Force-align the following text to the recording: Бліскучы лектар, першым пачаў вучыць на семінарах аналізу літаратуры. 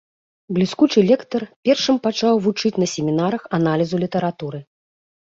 Бліскучы 0.57 0.99
лектар, 1.09 1.43
першым 1.69 1.99
пачаў 2.07 2.39
вучыць 2.45 2.71
на 2.85 2.87
семінарах 2.95 3.45
аналізу 3.59 4.01
літаратуры. 4.05 4.59